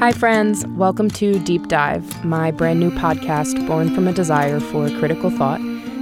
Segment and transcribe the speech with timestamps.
[0.00, 0.66] Hi, friends.
[0.68, 5.60] Welcome to Deep Dive, my brand new podcast born from a desire for critical thought,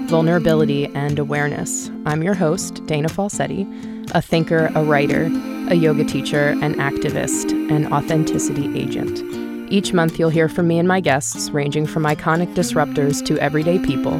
[0.09, 1.91] vulnerability, and awareness.
[2.07, 3.67] I'm your host, Dana Falsetti,
[4.15, 5.25] a thinker, a writer,
[5.69, 9.21] a yoga teacher, an activist, an authenticity agent.
[9.69, 13.81] Each month, you'll hear from me and my guests, ranging from iconic disruptors to everyday
[13.81, 14.15] people,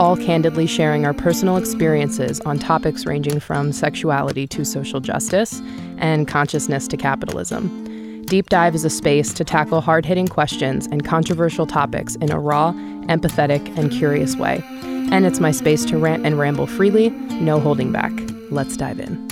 [0.00, 5.60] all candidly sharing our personal experiences on topics ranging from sexuality to social justice
[5.96, 7.87] and consciousness to capitalism.
[8.28, 12.38] Deep Dive is a space to tackle hard hitting questions and controversial topics in a
[12.38, 12.72] raw,
[13.08, 14.62] empathetic, and curious way.
[14.82, 18.12] And it's my space to rant and ramble freely, no holding back.
[18.50, 19.30] Let's dive in.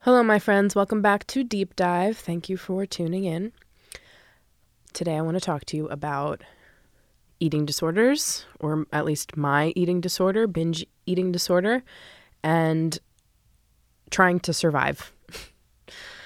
[0.00, 0.74] Hello, my friends.
[0.74, 2.18] Welcome back to Deep Dive.
[2.18, 3.52] Thank you for tuning in.
[4.92, 6.42] Today, I want to talk to you about
[7.42, 11.82] eating disorders, or at least my eating disorder, binge eating disorder,
[12.44, 13.00] and
[14.10, 15.12] trying to survive.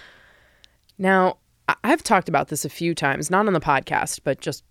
[0.98, 1.38] now,
[1.82, 4.62] I've talked about this a few times, not on the podcast, but just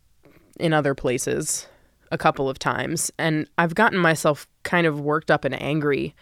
[0.60, 1.68] in other places
[2.12, 3.12] a couple of times.
[3.18, 6.14] And I've gotten myself kind of worked up and angry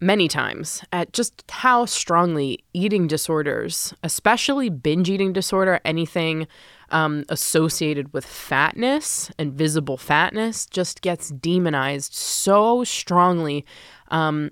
[0.00, 6.48] many times at just how strongly eating disorders, especially binge eating disorder, anything
[6.90, 13.64] um, associated with fatness and visible fatness just gets demonized so strongly.
[14.08, 14.50] Um,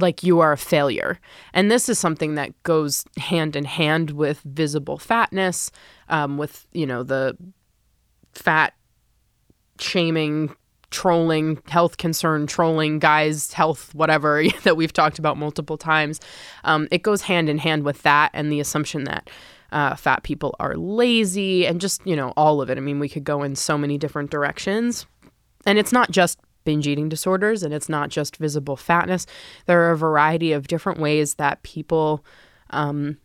[0.00, 1.18] like you are a failure.
[1.52, 5.72] And this is something that goes hand in hand with visible fatness,
[6.08, 7.36] um, with, you know, the
[8.32, 8.74] fat
[9.80, 10.54] shaming,
[10.90, 16.20] trolling, health concern, trolling, guys, health, whatever that we've talked about multiple times.
[16.64, 19.30] Um, it goes hand in hand with that and the assumption that
[19.70, 22.78] uh, fat people are lazy, and just, you know, all of it.
[22.78, 25.06] I mean, we could go in so many different directions.
[25.66, 29.26] And it's not just binge eating disorders and it's not just visible fatness.
[29.64, 32.24] There are a variety of different ways that people
[32.70, 33.16] um,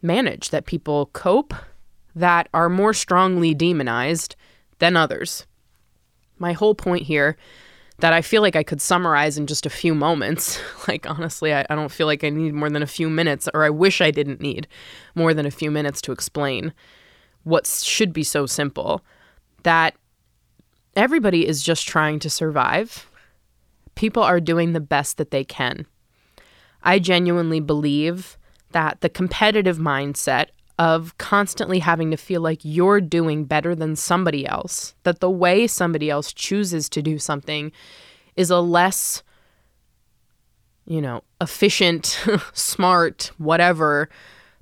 [0.00, 1.52] manage, that people cope,
[2.14, 4.34] that are more strongly demonized
[4.78, 5.46] than others.
[6.38, 7.36] My whole point here
[7.98, 10.60] that I feel like I could summarize in just a few moments.
[10.88, 13.64] like, honestly, I, I, don't feel like I need more than a few minutes, or
[13.64, 14.66] I wish I didn't need
[15.14, 16.72] more than a few minutes to explain
[17.44, 19.02] what should be so simple
[19.62, 19.94] that
[20.96, 23.08] everybody is just trying to survive.
[23.94, 25.86] People are doing the best that they can.
[26.82, 28.36] I genuinely believe
[28.72, 30.48] that the competitive mindset
[30.78, 35.66] of constantly having to feel like you're doing better than somebody else, that the way
[35.66, 37.70] somebody else chooses to do something
[38.36, 39.22] is a less,
[40.84, 44.08] you know, efficient, smart, whatever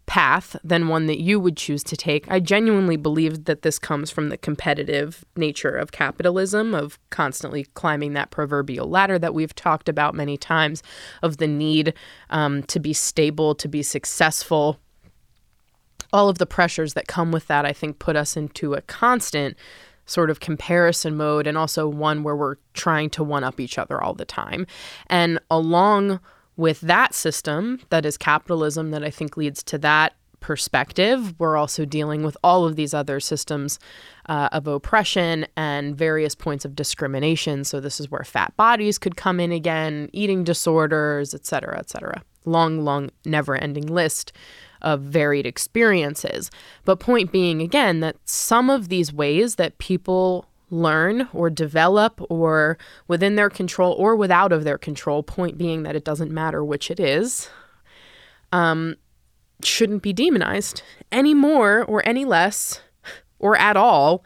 [0.05, 2.31] path than one that you would choose to take.
[2.31, 8.13] I genuinely believe that this comes from the competitive nature of capitalism, of constantly climbing
[8.13, 10.83] that proverbial ladder that we've talked about many times,
[11.23, 11.95] of the need
[12.29, 14.82] um, to be stable, to be successful
[16.13, 19.57] all of the pressures that come with that, I think, put us into a constant
[20.05, 24.03] sort of comparison mode and also one where we're trying to one up each other
[24.03, 24.67] all the time.
[25.07, 26.21] And along
[26.57, 31.85] with that system, that is capitalism, that I think leads to that perspective, we're also
[31.85, 33.79] dealing with all of these other systems
[34.27, 37.63] uh, of oppression and various points of discrimination.
[37.63, 41.89] So this is where fat bodies could come in again, eating disorders, et cetera, et
[41.89, 42.23] cetera.
[42.45, 44.33] Long, long, never ending list
[44.83, 46.51] of varied experiences.
[46.85, 52.79] But, point being, again, that some of these ways that people learn or develop or
[53.07, 56.91] within their control or without of their control, point being that it doesn't matter which
[56.91, 57.49] it is,
[58.53, 58.97] um,
[59.63, 62.81] shouldn't be demonized any more or any less
[63.39, 64.25] or at all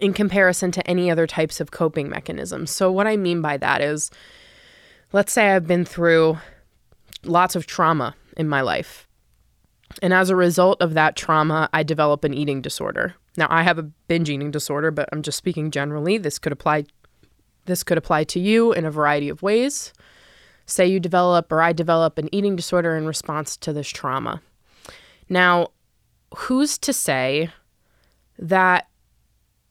[0.00, 2.70] in comparison to any other types of coping mechanisms.
[2.70, 4.10] So, what I mean by that is,
[5.12, 6.38] let's say I've been through
[7.24, 9.08] lots of trauma in my life.
[10.02, 13.14] And as a result of that trauma, I develop an eating disorder.
[13.36, 16.18] Now, I have a binge eating disorder, but I'm just speaking generally.
[16.18, 16.84] This could apply
[17.66, 19.92] this could apply to you in a variety of ways.
[20.66, 24.40] Say you develop or I develop an eating disorder in response to this trauma.
[25.28, 25.68] Now,
[26.34, 27.50] who's to say
[28.38, 28.88] that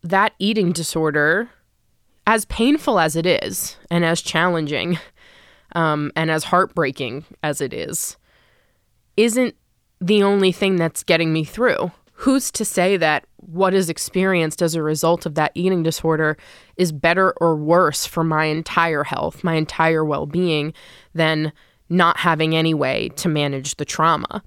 [0.04, 1.50] that eating disorder,
[2.28, 4.98] as painful as it is, and as challenging,
[5.76, 8.18] um, and as heartbreaking as it is,
[9.18, 9.56] isn't
[10.02, 11.92] the only thing that's getting me through.
[12.14, 16.38] Who's to say that what is experienced as a result of that eating disorder
[16.76, 20.74] is better or worse for my entire health, my entire well being,
[21.14, 21.54] than
[21.88, 24.44] not having any way to manage the trauma?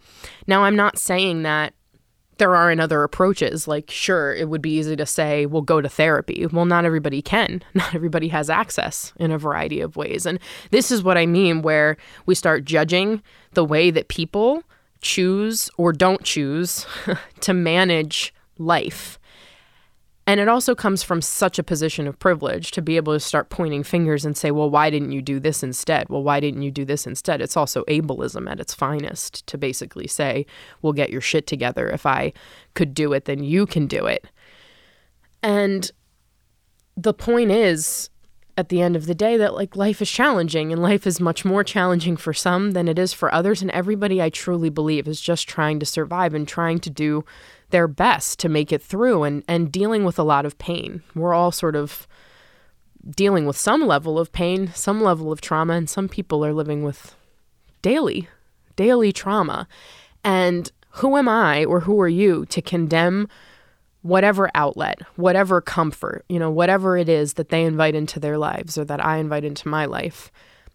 [0.47, 1.73] Now, I'm not saying that
[2.39, 3.69] there aren't other approaches.
[3.69, 6.47] Like, sure, it would be easy to say, well, go to therapy.
[6.47, 7.63] Well, not everybody can.
[7.75, 10.27] Not everybody has access in a variety of ways.
[10.27, 10.39] And
[10.71, 11.97] this is what I mean, where
[12.27, 13.23] we start judging
[13.53, 14.65] the way that people
[15.03, 16.87] choose or don't choose
[17.41, 19.19] to manage life.
[20.25, 23.51] And it also comes from such a position of privilege to be able to start
[23.51, 26.09] pointing fingers and say, well, why didn't you do this instead?
[26.09, 27.41] Well, why didn't you do this instead?
[27.41, 30.47] It's also ableism at its finest to basically say,
[30.81, 31.91] well, get your shit together.
[31.91, 32.33] If I
[32.75, 34.25] could do it, then you can do it.
[35.43, 35.91] And
[36.97, 38.09] the point is,
[38.57, 41.45] at the end of the day, that like life is challenging and life is much
[41.45, 43.63] more challenging for some than it is for others.
[43.63, 47.25] And everybody I truly believe is just trying to survive and trying to do
[47.71, 51.03] their best to make it through and, and dealing with a lot of pain.
[51.15, 52.07] We're all sort of
[53.17, 56.83] dealing with some level of pain, some level of trauma, and some people are living
[56.83, 57.17] with
[57.81, 58.29] daily,
[58.77, 59.67] daily trauma.
[60.23, 63.29] And who am I or who are you to condemn
[64.03, 68.77] whatever outlet, whatever comfort, you know, whatever it is that they invite into their lives
[68.77, 70.31] or that I invite into my life?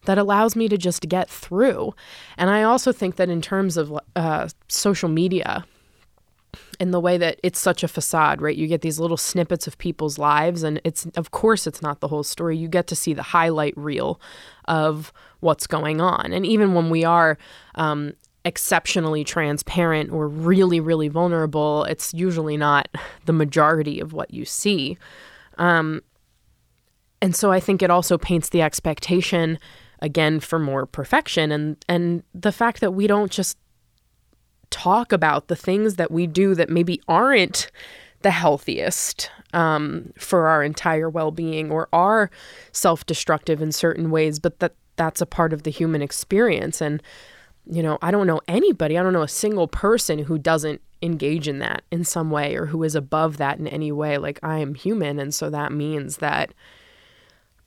[0.05, 1.93] that allows me to just get through.
[2.37, 5.65] And I also think that in terms of uh, social media,
[6.79, 8.55] in the way that it's such a facade, right?
[8.55, 12.07] You get these little snippets of people's lives, and it's, of course, it's not the
[12.07, 12.55] whole story.
[12.55, 14.21] You get to see the highlight reel
[14.65, 16.31] of what's going on.
[16.31, 17.37] And even when we are
[17.75, 18.13] um,
[18.47, 22.87] exceptionally transparent or really, really vulnerable, it's usually not
[23.25, 24.97] the majority of what you see.
[25.57, 26.01] Um,
[27.21, 29.59] and so I think it also paints the expectation
[29.99, 33.57] again for more perfection and and the fact that we don't just
[34.69, 37.71] talk about the things that we do that maybe aren't
[38.21, 42.29] the healthiest um, for our entire well-being or are
[42.73, 47.01] self-destructive in certain ways but that that's a part of the human experience and
[47.69, 51.47] you know i don't know anybody i don't know a single person who doesn't engage
[51.47, 54.57] in that in some way or who is above that in any way like i
[54.57, 56.53] am human and so that means that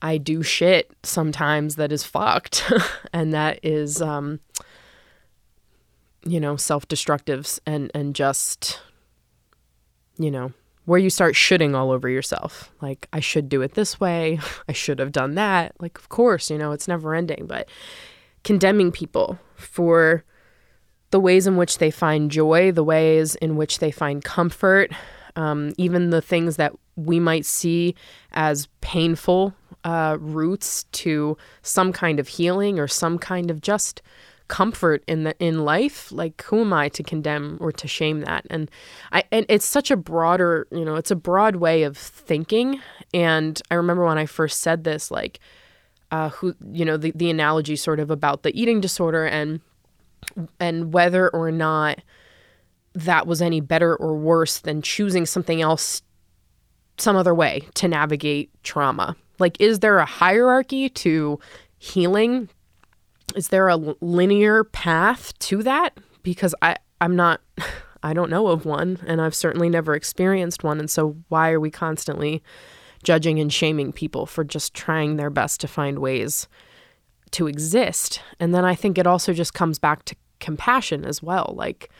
[0.02, 2.70] i do shit sometimes that is fucked
[3.12, 4.40] and that is um
[6.24, 8.80] you know, self-destructives and and just
[10.18, 10.52] you know,
[10.84, 12.70] where you start shooting all over yourself.
[12.82, 14.38] Like I should do it this way.
[14.68, 15.72] I should have done that.
[15.80, 17.68] Like of course, you know, it's never ending, but
[18.44, 20.24] condemning people for
[21.10, 24.92] the ways in which they find joy, the ways in which they find comfort,
[25.36, 27.94] um, even the things that we might see
[28.32, 29.54] as painful
[29.84, 34.02] uh, routes to some kind of healing or some kind of just
[34.48, 38.44] comfort in the in life like who am i to condemn or to shame that?
[38.50, 38.68] And
[39.12, 42.80] i and it's such a broader you know it's a broad way of thinking.
[43.14, 45.38] And i remember when i first said this like
[46.10, 49.60] uh who you know the, the analogy sort of about the eating disorder and
[50.58, 52.00] and whether or not
[52.94, 56.02] that was any better or worse than choosing something else
[56.98, 61.38] some other way to navigate trauma like is there a hierarchy to
[61.78, 62.48] healing
[63.34, 65.98] is there a linear path to that?
[66.22, 67.40] Because I, I'm not,
[68.02, 70.78] I don't know of one, and I've certainly never experienced one.
[70.78, 72.42] And so, why are we constantly
[73.02, 76.48] judging and shaming people for just trying their best to find ways
[77.32, 78.22] to exist?
[78.38, 81.54] And then I think it also just comes back to compassion as well.
[81.56, 81.90] Like,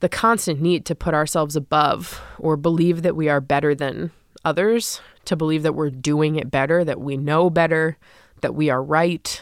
[0.00, 4.10] the constant need to put ourselves above or believe that we are better than
[4.44, 7.96] others, to believe that we're doing it better, that we know better,
[8.40, 9.40] that we are right,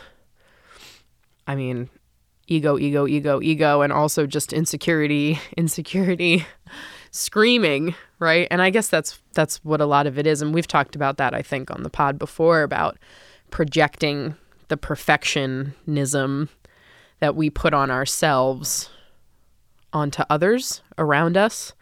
[1.47, 1.89] I mean,
[2.47, 6.47] ego, ego, ego, ego, and also just insecurity, insecurity,
[7.11, 8.47] screaming, right?
[8.51, 10.41] And I guess that's that's what a lot of it is.
[10.41, 12.99] And we've talked about that, I think, on the pod before about
[13.51, 14.37] projecting
[14.69, 16.49] the perfectionism
[17.19, 18.89] that we put on ourselves
[19.93, 21.73] onto others around us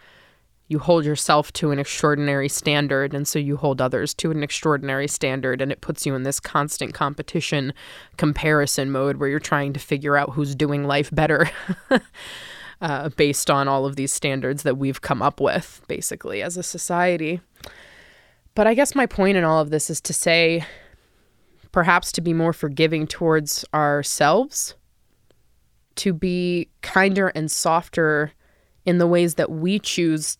[0.68, 5.09] you hold yourself to an extraordinary standard and so you hold others to an extraordinary
[5.09, 7.73] standard and it puts you in this constant competition
[8.18, 11.50] comparison mode where you're trying to figure out who's doing life better
[12.80, 16.62] uh, based on all of these standards that we've come up with basically as a
[16.62, 17.40] society
[18.54, 20.64] but i guess my point in all of this is to say
[21.73, 24.75] perhaps to be more forgiving towards ourselves
[25.99, 28.32] to be kinder and softer
[28.87, 30.38] in the ways that we choose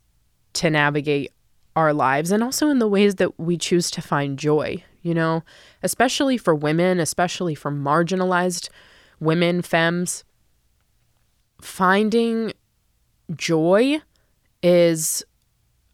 [0.55, 1.33] to navigate
[1.77, 5.45] our lives and also in the ways that we choose to find joy, you know,
[5.83, 8.69] especially for women, especially for marginalized
[9.21, 10.25] women, femmes.
[11.61, 12.53] Finding
[13.35, 14.01] joy
[14.63, 15.25] is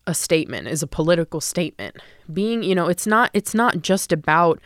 [0.07, 1.97] a statement, is a political statement.
[2.33, 4.61] Being, you know, it's not it's not just about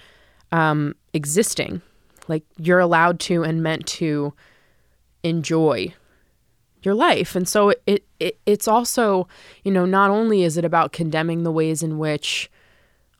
[0.53, 1.83] um, existing.
[2.27, 4.35] Like you're allowed to and meant to
[5.23, 5.95] enjoy
[6.83, 7.35] your life.
[7.35, 9.29] And so it, it it, it's also,
[9.63, 12.51] you know, not only is it about condemning the ways in which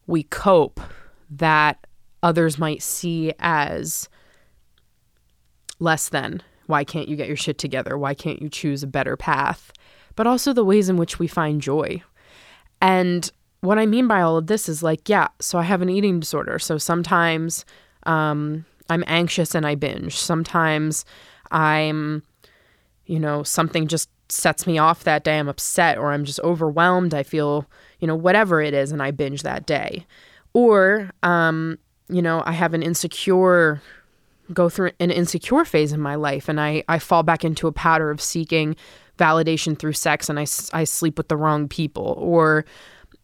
[0.07, 0.81] we cope
[1.31, 1.87] that
[2.23, 4.09] others might see as
[5.79, 6.43] less than.
[6.69, 7.99] Why can't you get your shit together?
[7.99, 9.73] Why can't you choose a better path?
[10.17, 12.03] But also the ways in which we find joy.
[12.81, 15.89] And what I mean by all of this is like, yeah, so I have an
[15.89, 16.59] eating disorder.
[16.59, 17.65] So sometimes
[18.05, 20.17] um, I'm anxious and I binge.
[20.17, 21.05] Sometimes
[21.51, 22.23] I'm,
[23.07, 25.39] you know, something just sets me off that day.
[25.39, 27.15] I'm upset or I'm just overwhelmed.
[27.15, 27.65] I feel,
[27.99, 30.07] you know, whatever it is, and I binge that day.
[30.53, 31.79] Or, um,
[32.11, 33.81] you know, I have an insecure,
[34.53, 37.73] go through an insecure phase in my life, and I, I fall back into a
[37.73, 38.77] pattern of seeking
[39.19, 42.15] validation through sex and I, I sleep with the wrong people.
[42.17, 42.65] Or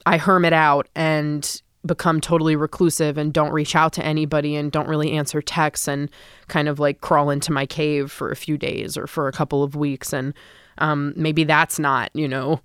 [0.04, 4.88] I hermit out and become totally reclusive and don't reach out to anybody and don't
[4.88, 6.11] really answer texts and
[6.49, 9.62] kind of like crawl into my cave for a few days or for a couple
[9.62, 10.12] of weeks.
[10.12, 10.35] And
[10.78, 12.61] um, maybe that's not, you know,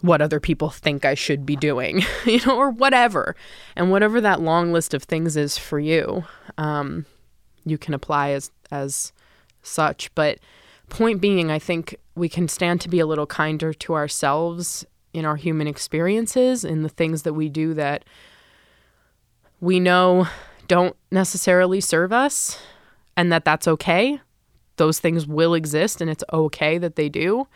[0.00, 3.36] what other people think I should be doing, you know, or whatever.
[3.76, 6.24] And whatever that long list of things is for you,
[6.58, 7.06] um,
[7.64, 9.12] you can apply as as
[9.62, 10.14] such.
[10.14, 10.38] But
[10.88, 15.24] point being, I think we can stand to be a little kinder to ourselves in
[15.24, 18.04] our human experiences, in the things that we do that
[19.60, 20.26] we know
[20.68, 22.58] don't necessarily serve us,
[23.16, 24.20] and that that's okay
[24.76, 27.46] those things will exist and it's okay that they do.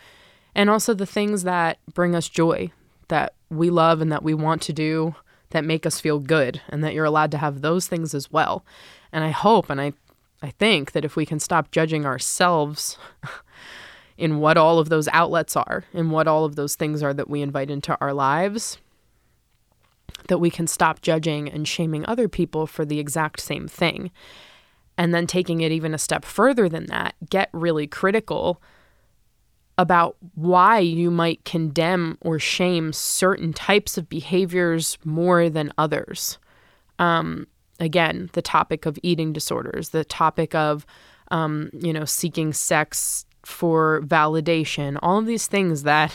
[0.54, 2.70] And also the things that bring us joy,
[3.08, 5.14] that we love and that we want to do,
[5.50, 8.64] that make us feel good, and that you're allowed to have those things as well.
[9.12, 9.92] And I hope and I,
[10.42, 12.98] I think that if we can stop judging ourselves
[14.18, 17.30] in what all of those outlets are, in what all of those things are that
[17.30, 18.78] we invite into our lives,
[20.28, 24.10] that we can stop judging and shaming other people for the exact same thing
[24.98, 28.60] and then taking it even a step further than that, get really critical
[29.78, 36.38] about why you might condemn or shame certain types of behaviors more than others.
[36.98, 37.46] Um,
[37.80, 40.86] again, the topic of eating disorders, the topic of,
[41.30, 46.14] um, you know, seeking sex for validation, all of these things that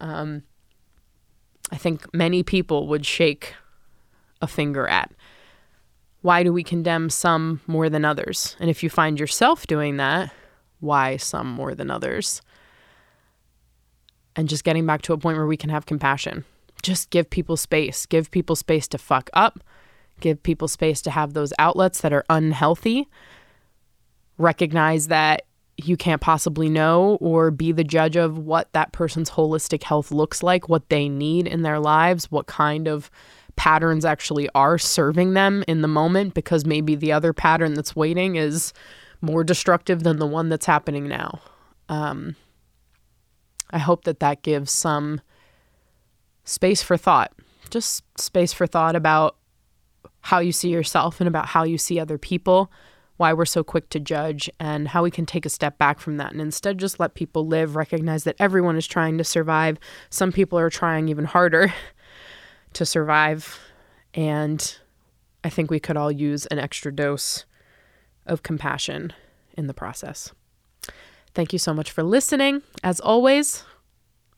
[0.00, 0.42] um,
[1.70, 3.54] I think many people would shake
[4.42, 5.10] a finger at.
[6.20, 8.56] Why do we condemn some more than others?
[8.60, 10.32] And if you find yourself doing that,
[10.80, 12.42] why some more than others?
[14.36, 16.44] And just getting back to a point where we can have compassion.
[16.82, 18.06] Just give people space.
[18.06, 19.60] Give people space to fuck up.
[20.22, 23.08] Give people space to have those outlets that are unhealthy.
[24.38, 25.42] Recognize that
[25.76, 30.42] you can't possibly know or be the judge of what that person's holistic health looks
[30.42, 33.10] like, what they need in their lives, what kind of
[33.56, 38.36] patterns actually are serving them in the moment because maybe the other pattern that's waiting
[38.36, 38.72] is
[39.20, 41.40] more destructive than the one that's happening now.
[41.88, 42.36] Um,
[43.70, 45.20] I hope that that gives some
[46.44, 47.32] space for thought,
[47.70, 49.36] just space for thought about
[50.22, 52.70] how you see yourself and about how you see other people,
[53.16, 56.16] why we're so quick to judge, and how we can take a step back from
[56.16, 59.78] that and instead just let people live, recognize that everyone is trying to survive.
[60.10, 61.72] Some people are trying even harder.
[62.74, 63.60] to survive.
[64.14, 64.78] And
[65.44, 67.44] I think we could all use an extra dose
[68.26, 69.12] of compassion
[69.56, 70.32] in the process.
[71.34, 72.62] Thank you so much for listening.
[72.84, 73.64] As always,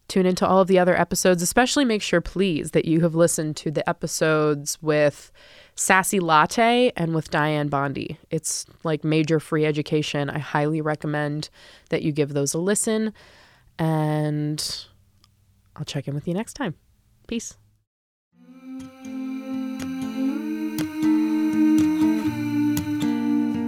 [0.09, 3.57] tune into all of the other episodes, especially make sure, please, that you have listened
[3.59, 5.33] to the episodes with
[5.77, 8.19] Sassy Latte and with Dianne Bondy.
[8.31, 10.31] It's like major free education.
[10.31, 11.51] I highly recommend
[11.91, 13.13] that you give those a listen.
[13.79, 14.87] And
[15.77, 16.75] I'll check in with you next time.
[17.27, 17.57] Peace.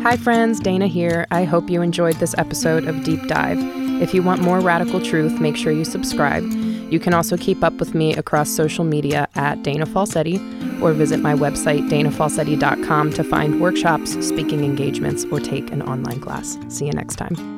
[0.02, 1.26] Hi, friends, Dana here.
[1.32, 3.58] I hope you enjoyed this episode of Deep Dive.
[4.00, 6.44] If you want more radical truth, make sure you subscribe.
[6.92, 10.38] You can also keep up with me across social media at Dana Falsetti
[10.82, 16.58] or visit my website, danafalsetti.com, to find workshops, speaking engagements, or take an online class.
[16.68, 17.55] See you next time.